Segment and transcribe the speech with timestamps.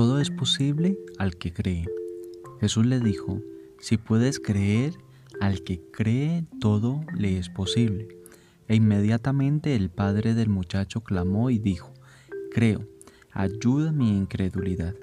[0.00, 1.84] todo es posible al que cree.
[2.58, 3.42] Jesús le dijo,
[3.80, 4.94] si puedes creer,
[5.42, 8.08] al que cree todo le es posible.
[8.66, 11.92] E inmediatamente el padre del muchacho clamó y dijo,
[12.50, 12.88] creo,
[13.30, 14.94] ayuda mi incredulidad.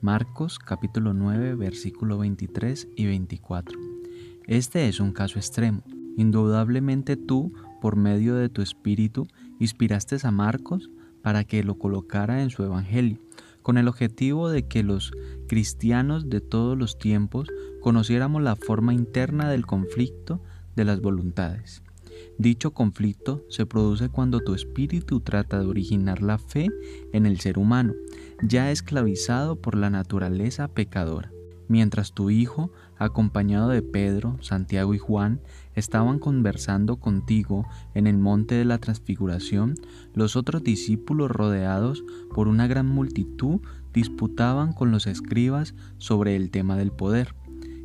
[0.00, 3.78] Marcos capítulo 9 versículo 23 y 24.
[4.46, 5.82] Este es un caso extremo.
[6.16, 7.52] Indudablemente tú,
[7.82, 9.28] por medio de tu espíritu,
[9.58, 13.18] inspiraste a Marcos para que lo colocara en su evangelio,
[13.62, 15.12] con el objetivo de que los
[15.48, 17.48] cristianos de todos los tiempos
[17.80, 20.40] conociéramos la forma interna del conflicto
[20.76, 21.82] de las voluntades.
[22.38, 26.68] Dicho conflicto se produce cuando tu espíritu trata de originar la fe
[27.12, 27.94] en el ser humano,
[28.42, 31.32] ya esclavizado por la naturaleza pecadora.
[31.68, 35.40] Mientras tu hijo, acompañado de Pedro, Santiago y Juan,
[35.74, 39.74] estaban conversando contigo en el monte de la transfiguración,
[40.14, 43.60] los otros discípulos rodeados por una gran multitud
[43.94, 47.34] disputaban con los escribas sobre el tema del poder.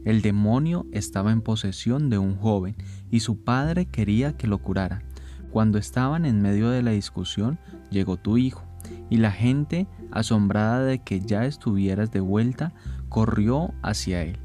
[0.03, 2.75] El demonio estaba en posesión de un joven
[3.09, 5.02] y su padre quería que lo curara.
[5.50, 7.58] Cuando estaban en medio de la discusión,
[7.90, 8.64] llegó tu hijo,
[9.09, 12.73] y la gente, asombrada de que ya estuvieras de vuelta,
[13.08, 14.38] corrió hacia él.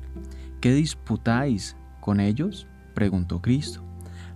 [0.60, 2.66] ¿Qué disputáis con ellos?
[2.94, 3.82] preguntó Cristo.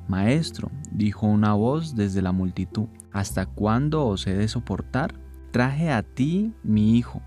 [0.09, 5.15] Maestro, dijo una voz desde la multitud, ¿hasta cuándo os he de soportar?
[5.51, 7.23] Traje a ti mi hijo,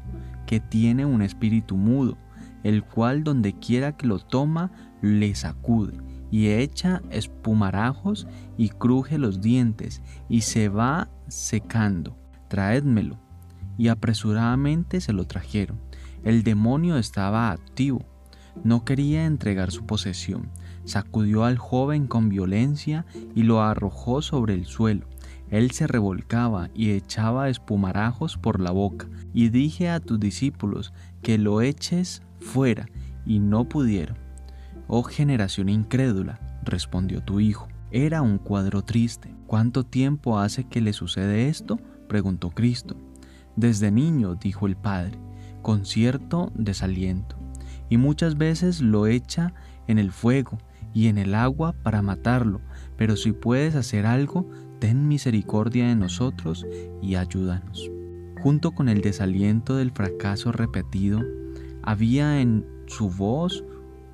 [0.45, 2.17] que tiene un espíritu mudo
[2.64, 5.98] el cual donde quiera que lo toma le sacude
[6.32, 12.17] y echa espumarajos y cruje los dientes y se va secando.
[12.50, 13.17] Traédmelo.
[13.78, 15.80] Y apresuradamente se lo trajeron.
[16.23, 18.06] El demonio estaba activo.
[18.64, 20.50] No quería entregar su posesión.
[20.86, 23.06] Sacudió al joven con violencia
[23.36, 25.08] y lo arrojó sobre el suelo.
[25.50, 29.08] Él se revolcaba y echaba espumarajos por la boca.
[29.34, 32.88] Y dije a tus discípulos que lo eches fuera,
[33.26, 34.17] y no pudieron.
[34.88, 37.67] Oh generación incrédula, respondió tu hijo.
[37.92, 39.34] Era un cuadro triste.
[39.48, 41.80] ¿Cuánto tiempo hace que le sucede esto?
[42.08, 42.96] preguntó Cristo.
[43.56, 45.17] Desde niño, dijo el padre,
[45.62, 47.38] con cierto desaliento,
[47.89, 49.53] y muchas veces lo echa
[49.87, 50.58] en el fuego
[50.93, 52.61] y en el agua para matarlo,
[52.98, 54.49] pero si puedes hacer algo,
[54.80, 56.65] ten misericordia de nosotros
[57.02, 57.89] y ayúdanos.
[58.42, 61.21] Junto con el desaliento del fracaso repetido,
[61.83, 63.64] había en su voz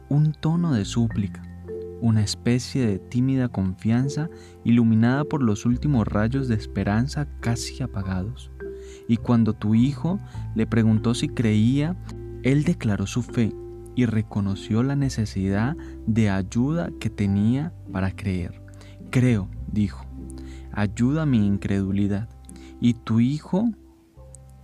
[0.09, 1.41] un tono de súplica,
[2.01, 4.29] una especie de tímida confianza
[4.63, 8.51] iluminada por los últimos rayos de esperanza casi apagados.
[9.07, 10.19] Y cuando tu hijo
[10.55, 11.95] le preguntó si creía,
[12.43, 13.53] él declaró su fe
[13.95, 15.75] y reconoció la necesidad
[16.07, 18.61] de ayuda que tenía para creer.
[19.09, 20.05] Creo, dijo,
[20.71, 22.29] ayuda mi incredulidad.
[22.81, 23.69] Y tu hijo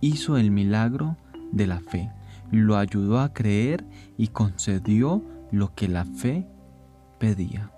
[0.00, 1.16] hizo el milagro
[1.52, 2.10] de la fe
[2.50, 3.84] lo ayudó a creer
[4.16, 6.46] y concedió lo que la fe
[7.18, 7.70] pedía.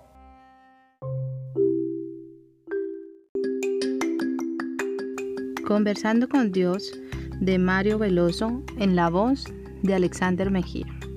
[5.67, 6.91] Conversando con Dios
[7.39, 9.45] de Mario Veloso en la voz
[9.81, 10.85] de Alexander Mejía.